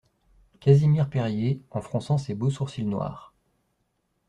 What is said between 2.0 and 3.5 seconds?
ses beaux sourcils noirs.